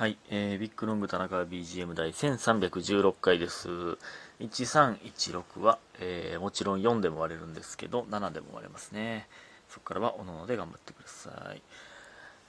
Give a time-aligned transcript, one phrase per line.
[0.00, 3.68] はい、えー、ビッグロング田中 BGM 第1316回です。
[4.40, 9.28] 1316は、えーもちろん4でも割れるんですけど、7でも割れますね。
[9.68, 11.60] そこからはおのので頑張ってください。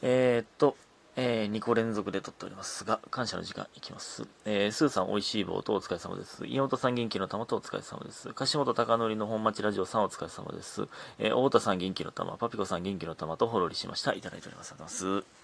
[0.01, 0.77] えー、っと、
[1.17, 4.25] え2個連続で撮っておりますが、感謝の時間いきます。
[4.45, 6.47] えー、スーさん美味しい棒とお疲れ様です。
[6.47, 8.31] 岩本さん元気の玉とお疲れ様です。
[8.33, 10.87] 樫本貴則の本町ラジオさんお疲れ様です。
[11.19, 14.13] えー、太田さん元気の玉、パピコさん元気の玉とほろりしました。
[14.13, 14.71] いただいております。
[14.71, 15.40] ありがとうございます。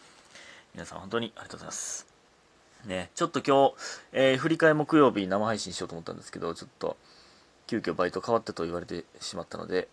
[0.78, 2.06] 皆さん本当にありがとうございます。
[2.86, 3.74] ね、ちょっと今日、
[4.14, 6.98] えー振り替え木曜日生配信しようと思ったんですけど、ちょっと、
[7.66, 9.88] 急遽バイト変わってと言われてしまったので、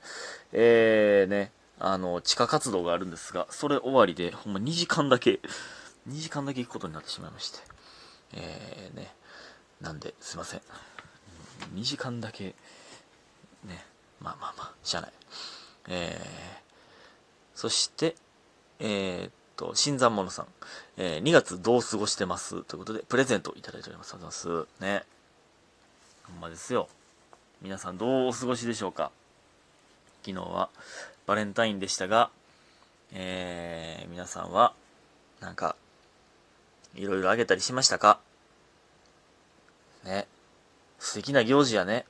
[0.53, 5.41] えー、ね、あの、地下活動があるんですが、それ終わりで、ほんま2時間だけ、
[6.07, 7.61] 2時間だけ行くことになってしまいまして、
[8.35, 9.15] えー、ね、
[9.81, 10.61] なんで、すいません。
[11.77, 12.55] 2時間だけ、
[13.65, 13.87] ね、
[14.21, 15.13] まあまあまあ、しゃあない。
[15.89, 18.17] えー、そして、
[18.81, 20.47] えーと、新参者さん、
[20.97, 22.63] えー2月どう過ごしてます？
[22.65, 24.15] ということで、プレゼントいただいております。
[24.15, 24.83] ありがとうございます。
[24.83, 25.05] ね。
[26.25, 26.89] ほんまですよ。
[27.63, 29.11] 皆さんどうお過ごしでしょうか？
[30.25, 30.71] 昨日は
[31.27, 32.31] バレンタインでしたが、
[33.13, 34.73] えー、皆さんは、
[35.41, 35.77] なんか、
[36.95, 38.21] いろいろあげたりしましたか？
[40.05, 40.27] ね。
[40.99, 42.07] 素敵な行事やね。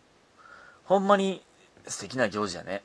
[0.85, 1.43] ほんまに
[1.87, 2.83] 素敵な行事やね。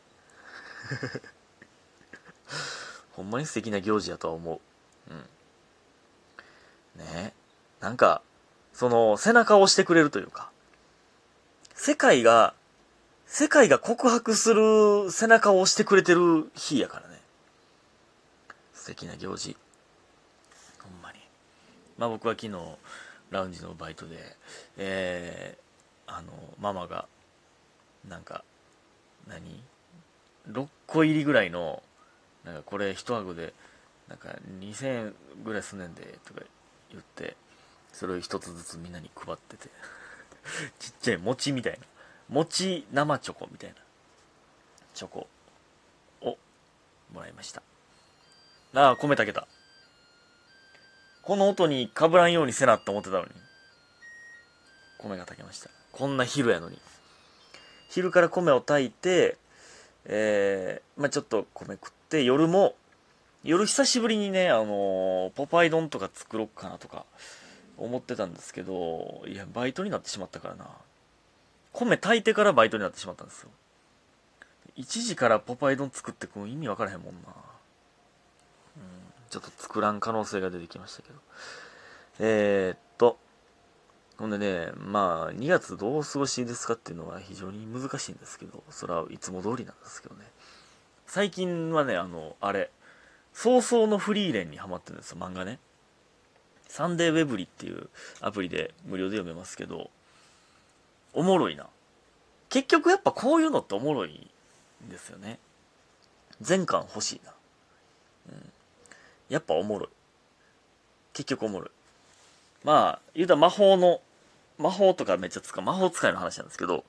[3.20, 4.62] ほんまに素敵な行事やとは思
[5.10, 5.12] う。
[5.12, 7.04] うん。
[7.04, 7.34] ね
[7.82, 8.22] なんか、
[8.72, 10.50] その、背中を押してくれるというか、
[11.76, 12.54] 世界が、
[13.26, 17.20] 世界が告白する背中を押してくれてる日やからね。
[18.74, 19.58] 素敵な行事。
[20.82, 21.20] ほんまに。
[21.98, 22.54] まあ僕は昨日、
[23.32, 24.16] ラウンジのバイトで、
[24.78, 27.06] えー、あの、ママが、
[28.08, 28.46] なんか、
[29.28, 29.62] 何
[30.50, 31.84] ?6 個入りぐらいの、
[32.44, 33.54] なんかこれ一箱で、
[34.08, 36.42] なんか2000円ぐらいすんねんで、とか
[36.92, 37.36] 言って、
[37.94, 39.70] それを一つずつみんなに配ってて、
[40.80, 41.80] ちっちゃい餅みたいな、
[42.30, 43.76] 餅生チョコみたいな、
[44.94, 45.28] チョコ
[46.22, 46.38] を
[47.14, 47.62] もらいました。
[48.74, 49.48] ああ、米炊けた。
[51.24, 53.30] この音に被らんようにせなって思ってたのに、
[55.00, 55.70] 米が炊けました。
[55.92, 56.80] こんな昼やのに。
[57.90, 59.38] 昼から米を炊いて、
[60.06, 62.76] えー、まあちょっと米食って、夜も、
[63.44, 67.06] 夜久しぶりにね、あのーポパイ丼とか作ろうかなとか
[67.78, 70.68] 思ってたんですけど、いや、バイトになってしまったからな。
[71.72, 73.50] 米炊いてからバイトになってしまったんですよ。
[74.78, 77.20] 1時からポパイ丼作ってくん意味わからへんもんな。
[78.78, 78.84] うん、
[79.30, 81.20] ちょっと作らん可能性が出てきましたけど。
[82.20, 83.18] えー、っと、
[84.18, 90.26] ほんでね、まあ、2月どう過ごしですかっていうのは非常に難しいんですけど、それはいつも通りなんですけどね。
[91.10, 92.70] 最近はね、あの、あれ、
[93.34, 95.58] 早々のフリーレンにハマってるんですよ、漫画ね。
[96.68, 97.90] サンデーウェブリっていう
[98.22, 99.90] アプリで無料で読めますけど、
[101.14, 101.66] おもろいな。
[102.50, 104.30] 結局やっぱこういうのっておもろい
[104.86, 105.40] んですよね。
[106.42, 107.34] 全巻欲しいな。
[108.32, 108.52] うん。
[109.30, 109.90] やっぱおもろい。
[111.14, 111.70] 結局おもろい。
[112.64, 114.00] まあ、言うたら魔法の、
[114.60, 116.84] 魔法とかめっちゃ使う、魔法使いの話なんですけど、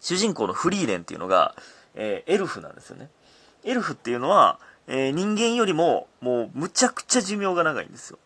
[0.00, 1.54] 主人公のフリーレンっていうのが、
[1.94, 3.10] えーエルフなんですよね。
[3.64, 8.18] エルフっていうのは、えー人間よりも、もう、むちゃくちゃ寿命が長いんですよ。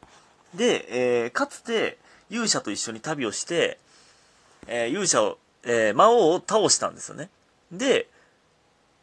[0.54, 1.98] で、えーかつて、
[2.30, 3.78] 勇者と一緒に旅をして、
[4.66, 7.30] えー勇者を、えー魔王を倒したんですよね。
[7.70, 8.08] で、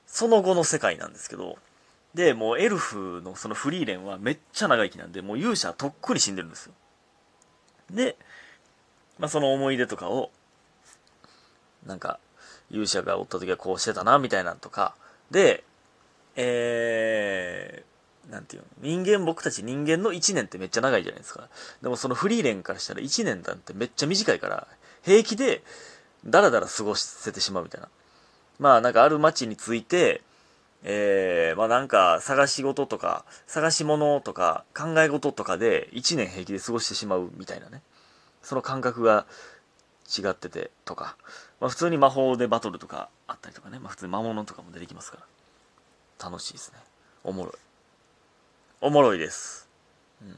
[0.08, 1.58] その後の世界なんですけど、
[2.14, 6.74] で、もうエルフのそのフリーレンはめっちゃ長生きなんで、もう勇者はとっくに死んでるんですよ。
[7.92, 8.18] で、
[9.20, 10.32] まあその思い出とかを、
[11.86, 12.20] なんか、
[12.72, 14.96] 勇者がおった時はこうしてたな、みたいなんとか、
[15.32, 15.64] で、
[16.36, 21.50] えー、なんていうの、人間、僕たち人間の1年ってめっちゃ長いじゃないですか。
[21.82, 24.68] でもそのフリーレンからしたら1年なんてめっちゃ短いから、
[25.04, 25.64] 平気で、
[26.26, 27.90] だらだら過ごせてしまうみたいな。
[28.60, 30.22] まあなんかある街について、
[30.84, 37.82] えー、まあなんか探し事とか、探し物とか、考え事とかで1年平気で過ごしてしまうみたいなね。
[38.42, 39.26] その感覚が
[40.18, 41.18] 違っててとか、
[41.60, 45.24] まあ普通に魔法でバトルとかあったりとかね、まあ普通に魔物とかも出てきますから。
[46.22, 46.80] 楽しいですね。
[47.24, 47.54] おもろい。
[48.82, 49.68] おもろいです。
[50.22, 50.38] うん。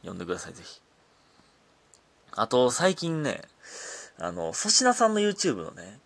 [0.00, 0.80] 読んでください、ぜひ。
[2.32, 3.42] あと、最近ね、
[4.18, 5.98] あの、粗品さんの YouTube のね、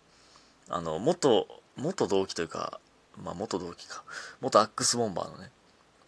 [0.69, 2.79] あの、元、元同期というか、
[3.23, 4.03] まあ元同期か。
[4.41, 5.51] 元アックスボンバーのね、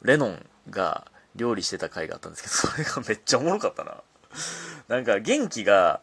[0.02, 4.04] レノンが料理してた回があったんですけど、 それがめっちゃおもろかったな。
[4.88, 6.02] なんか、元気が、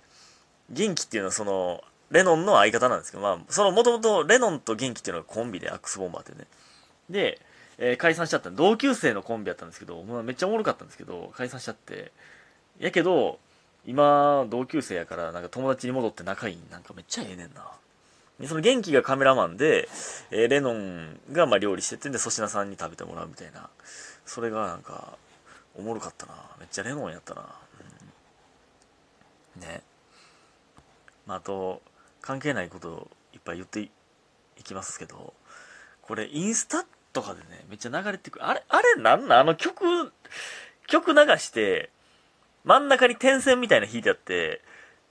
[0.70, 6.46] 元気っていうのはその、レノンの相方なんですけど、まあ、その、もともとレノンと元気っていうのがコンビで、アックスボンバーってね。
[7.10, 7.40] で、
[7.78, 8.50] えー解散しちゃった。
[8.50, 12.12] 同級生のコンビやったんですけど、まあ、めっちゃおもろかったんですけど、解散しちゃって、
[12.78, 13.38] やけど、
[13.86, 16.58] 今、同級生やから、なんか友達に戻って仲いい。
[16.70, 17.70] なんかめっちゃええねんな。
[18.40, 19.88] でその元気がカメラマンで、
[20.30, 23.70] えーレノンがまあ料理しててんで粗品さんに食べてもらうみたいな。
[24.26, 25.16] それがなんか
[25.74, 26.34] おもろかったな。
[26.58, 27.46] めっちゃレノンやったな、
[29.56, 29.62] うん。
[29.62, 29.82] ね。
[31.26, 31.80] まああと
[32.20, 33.90] 関係ないこといっぱい言ってい
[34.62, 35.32] きますけど
[36.02, 36.86] これインスタっ
[37.16, 38.46] とかでねめっちゃ流れてくる。
[38.46, 39.40] あれあれなんなん？
[39.40, 40.12] あの曲
[40.86, 41.88] 曲流して
[42.64, 44.60] 真ん中に点線みたいな引いてあって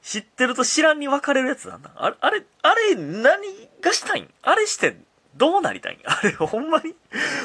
[0.03, 1.89] 知ってると知らんに分かれるやつなんだ。
[1.95, 3.41] あれ、あれ、あれ、何
[3.81, 4.29] がしたいん？
[4.43, 4.95] あれして
[5.35, 5.99] どうなりたいん？
[6.05, 6.93] あれ、ほんまに、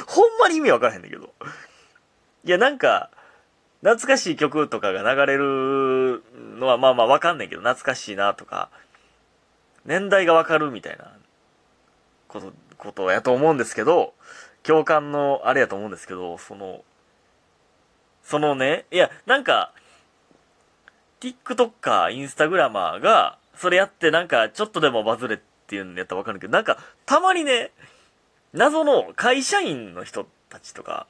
[0.05, 1.33] ほんまに意味分からへんだけど。
[2.43, 3.09] いや、なんか、
[3.81, 6.23] 懐かしい曲とかが流れる
[6.59, 8.69] のはまあまあ分かんないけど、懐かしいなとか、
[9.85, 11.11] 年代が分かるみたいな
[12.27, 14.13] こと、ことやと思うんですけど、
[14.63, 16.83] 共感のあれやと思うんですけど、その、
[18.23, 19.73] そのね、いや、なんか、
[21.19, 27.71] TikToker、インスタグラマーが、それやってなんか、ちょっとでもバズれっていうんやったらわかるけど、なんか、たまにね、
[28.53, 31.07] 謎の会社員の人たちとか、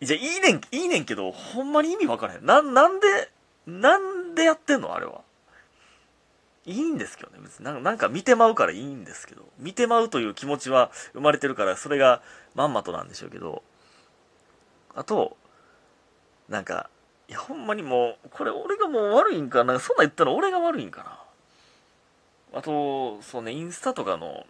[0.00, 2.46] じゃ、いいねん、いいねんけど、ほんまに意味わからへん。
[2.46, 3.30] な、なんで、
[3.66, 5.22] なんでやってんのあれは。
[6.68, 7.38] いいんですけどね。
[7.42, 9.48] 別になんか見てまうからいいんですけど。
[9.58, 12.20] 見てまうという気持ちは生まれてるから、それが
[12.54, 13.62] まんまとなんでしょうけど。
[14.94, 15.38] あと、
[16.48, 16.90] なんか、
[17.26, 19.80] いや、ほんまにもう、これ俺がもう悪いんかな。
[19.80, 21.02] そんなん言ったら俺が悪いんか
[22.52, 22.58] な。
[22.58, 24.46] あと、そうね、インスタとかの、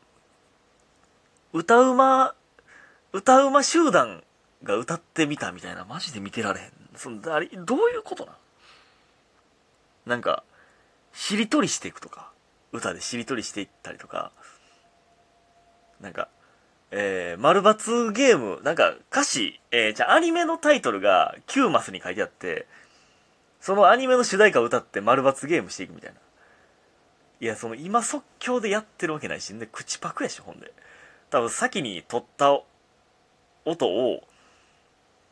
[1.53, 2.35] 歌うま、
[3.13, 4.25] 歌うま集団
[4.65, 6.73] が歌ってみたみたいな、マジで見てられへん。
[6.97, 8.33] その、あれ、どういうことな？
[8.33, 8.37] ん
[10.07, 10.43] なんか、
[11.19, 12.31] しりとりしていくとか、
[12.71, 14.31] 歌でしりとりしていったりとか、
[16.01, 16.29] なんか、
[16.93, 22.69] えー、丸抜ゲーム、なんか歌詞、えー、じゃアニメのタイトルが9マスに書いてあって、
[23.61, 26.21] そのアニメの主題歌を歌って丸抜ゲームしていくみたいな。
[27.41, 30.73] いや、その今即興でやってるわけないし、で、口パクやし、ほんで。
[31.31, 32.61] 多分先に撮った
[33.65, 34.23] 音を、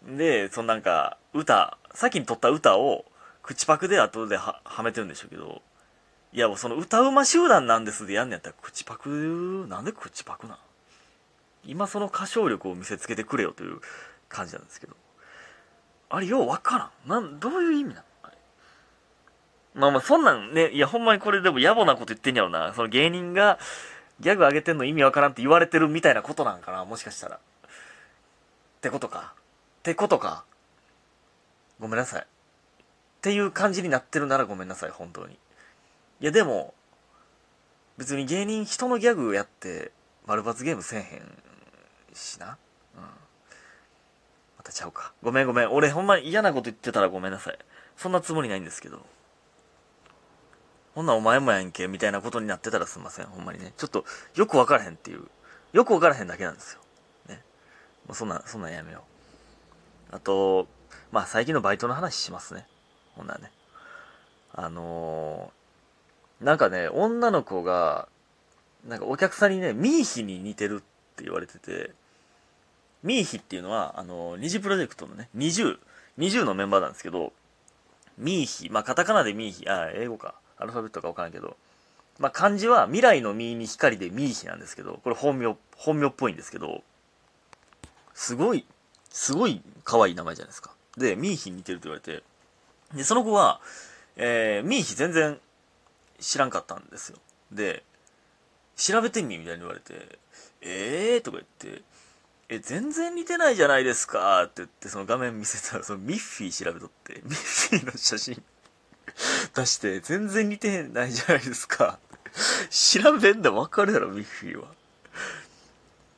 [0.04, 3.04] で、そのなんか、歌、先に撮った歌を、
[3.44, 5.62] 口パクで後でははめてるんでしょうけど、
[6.36, 10.56] いやもうその歌うま集団なんですでやんねやったら口パク、なんで口パクなん？
[11.64, 13.80] 今その歌唱力を見せつけてくれよという
[14.28, 14.92] 感じなんですけど。
[16.10, 17.22] あれようわからん。
[17.24, 18.36] なん、どういう意味なのあれ
[19.74, 22.74] まあまあそんなんね、いやほんまにこれでも野暮なこと言ってんやろな。
[22.74, 23.58] その芸人が
[24.20, 27.36] ギャグ上げてんの意味わからんって言われてるみたいなことなんかなもしかしたら。
[27.36, 27.38] っ
[28.82, 29.32] てことか。
[29.78, 30.44] ってことか。
[31.80, 32.22] ごめんなさい。
[32.22, 32.26] っ
[33.22, 35.38] ていう感じになってるならごめんなさい、本当に。
[36.20, 36.74] いやでも、
[37.98, 39.92] 別に芸人人のギャグやって、
[40.26, 41.22] 丸抜ゲームせえへん
[42.14, 42.58] しな。
[42.96, 43.02] うん。
[43.02, 43.08] ま
[44.62, 45.12] たちゃうか。
[45.22, 45.70] ごめんごめん。
[45.70, 47.58] 俺ほんま嫌なこと言ってたらごめんなさい。
[47.96, 49.04] そんなつもりないんですけど。
[50.94, 53.26] ほんなお前もやんけ、みたいなことになってたらすいません。
[53.26, 53.72] ほんまにね。
[53.76, 54.04] ちょっと、
[54.34, 55.24] よくわからへんっていう。
[55.72, 56.80] よくわからへんだけなんですよ。
[57.28, 57.42] ね。
[58.06, 59.04] もうそんな、そんなんやめよ
[60.12, 60.16] う。
[60.16, 60.66] あと、
[61.12, 62.66] まあ最近のバイトの話しますね。
[63.14, 63.52] ほんならね。
[64.54, 65.55] あのー、
[66.40, 68.08] なんかね、女の子が、
[68.86, 70.78] なんかお客さんにね、ミーヒに似てるっ
[71.16, 71.92] て言われてて、
[73.02, 75.78] ミーヒっていうのは、あの、二次プロジェクトのね、20、
[76.18, 77.32] 20のメンバーなんですけど、
[78.18, 81.56] ミーヒ、まあカタカナでミーヒ、あ、英語か、アルファベットかわからんけど、
[82.18, 86.82] まあ漢字は未来のミーに光でミーヒなんですけど、これ本名、本名っぽいんですけど、
[88.14, 88.66] すごい、
[89.10, 90.72] すごい可愛い名前じゃないですか。
[90.96, 92.22] で、ミーヒに似てるって言われて、
[92.94, 93.60] で、その子は、
[94.16, 95.38] えー、ミーヒ全然
[96.20, 97.18] 知らんかったんですよ。
[97.52, 97.84] で、
[98.76, 100.18] 調べてみみたいに言われて、
[100.60, 101.22] えー？
[101.22, 101.82] とか言って、
[102.48, 104.44] え、全然似てないじゃないですか？
[104.44, 107.34] って言って、その画面見せたら、そのミッフィー調べとって、 ミッ
[107.70, 108.42] フィーの写真
[109.54, 111.98] 出して、全然似てないじゃないですか。
[112.70, 114.74] 調べんだわかるやろ、ミッフィーは。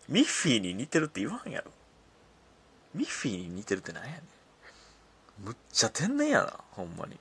[0.08, 1.70] ミッフィーに似てるって言わんやろ。
[2.94, 5.44] ミッフィーに似てるってなんやねん。
[5.44, 7.18] むっちゃ天然やな、ほんまに。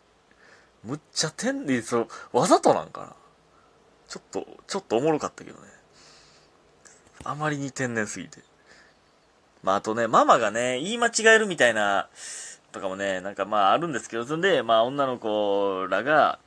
[0.84, 3.16] むっちゃ天然、そう、わざとなんかな。
[4.08, 5.68] ちょっと、ちょっとおもろかったけどね。
[7.24, 8.40] あまりに天然すぎて。
[9.64, 12.08] まあ、あとね、ママがね、言い間違えるみたいな、
[12.72, 16.40] とかもね、なんかまああるんですけど、そんで、まあ女の子らが、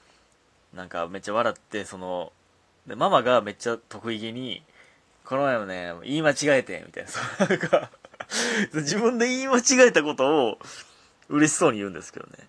[0.75, 2.33] なんかめっちゃ笑って、その、
[2.87, 4.63] で、ママがめっちゃ得意げに、
[5.25, 7.91] この前もね、言い間違えて、みたいな、そ うなんか、
[8.75, 10.59] 自分で言い間違えたことを、
[11.29, 12.49] 嬉しそうに言うんですけどね。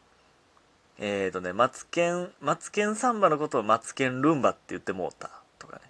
[1.04, 5.32] えーとね、マツケン、マツケンサンバのことをマツケンルンバって言ってもうた。
[5.58, 5.82] とかね。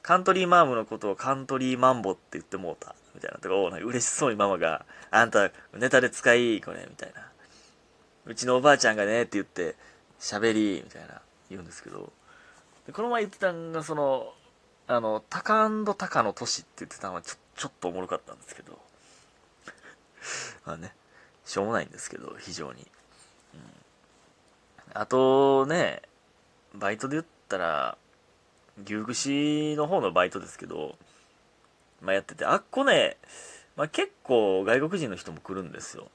[0.00, 2.94] カントリーマームのことをカントリーマンボって言ってもうた。
[3.14, 7.30] みたいなとかを、なんか嬉しそうにママが、あんたネタで使い、これ、みたいな。
[8.24, 9.76] うちのおばあちゃんがねって言って、
[10.18, 11.20] 喋り、みたいな
[11.50, 12.10] 言うんですけど、
[12.94, 14.32] この前言ってたんが、その、
[14.86, 18.78] あの、タカタカの年って言ってたのはちょちょっとおもろかったんですけど、
[20.64, 20.94] まあね、
[21.44, 22.90] しょうもないんですけど、非常に。
[23.52, 23.60] うん、
[24.94, 26.02] あとね、
[26.74, 27.96] バイトで言ったら、
[28.84, 30.96] 牛串の方のバイトですけど、
[32.00, 33.16] まあ、やってて、あっこね、
[33.76, 36.08] まあ、結構外国人の人も来るんですよ。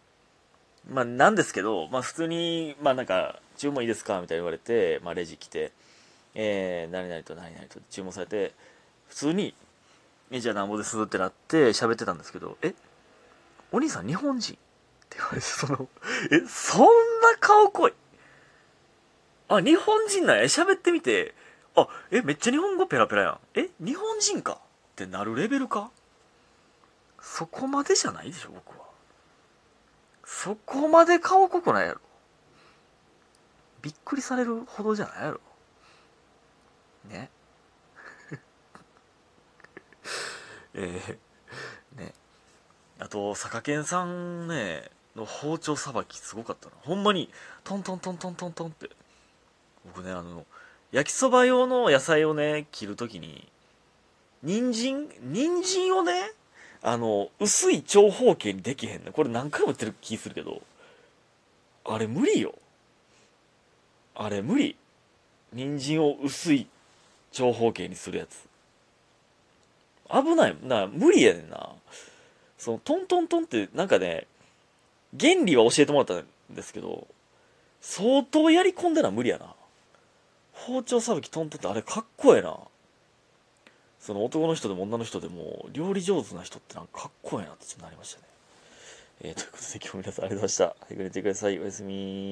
[0.90, 5.72] まあ、なんですけど、まあ、普通に、まあ、なんか、注文いいですかみたいに言われて、まあ、レジ来て、
[6.34, 8.54] えー、何々と何々と注文されて、
[9.08, 9.54] 普通に、
[10.32, 12.74] え、じゃあなんぼですってなって喋ってたんですけど、え、
[13.72, 14.54] お兄さん日本人？
[14.56, 14.58] っ
[15.10, 15.88] て言われて、その、
[16.32, 16.88] え、そんな
[17.40, 17.94] 顔濃い？
[19.48, 20.44] あ、日本人なんや。
[20.44, 21.36] 喋ってみて、
[21.76, 23.40] あ、え、めっちゃ日本語ペラペラやん。
[23.54, 24.54] え、日本人か？
[24.54, 24.58] っ
[24.96, 25.92] てなるレベルか？
[27.22, 28.86] そこまでじゃないでしょ、僕は。
[30.24, 32.02] そこまで顔濃くないやろ。
[33.82, 35.42] びっくりされるほどじゃないやろ。
[37.10, 37.30] ね。
[40.74, 42.14] えー、ね。
[43.00, 46.76] あと、坂健さんね、の包丁さばきすごかったな。
[46.82, 47.32] ほんまに、
[47.64, 48.90] トントントントントントンって。
[49.86, 50.46] 僕ね、あの、
[50.92, 53.48] 焼きそば用の野菜をね、切るときに、
[54.44, 56.14] 人参人参をね、
[56.82, 59.12] あの、薄い長方形にできへんね。
[59.12, 60.62] これ何回も言ってる気するけど、
[61.84, 62.54] あれ無理よ。
[64.14, 64.76] あれ無理。
[65.52, 66.68] 人参を薄い
[67.32, 68.48] 長方形にするやつ。
[70.12, 70.58] 危ない。
[70.64, 71.70] な、無理やねんな。
[72.58, 74.28] その、トントントンって、なんかね、
[75.20, 77.08] 原理は教えてもらったんですけど、
[77.82, 79.56] 相当やり込んでな無理やな。
[80.56, 82.58] 包丁さばきトントンってあれかっこええな。
[84.00, 88.28] その男の人でも女の人でも、料理上手な人ってなんかかっこええなってちょっとなりましたね。
[89.22, 90.64] えー、ということで今日も皆さんありがとうございました。
[90.66, 91.60] はい、ご寝てください。
[91.60, 91.94] おやすみ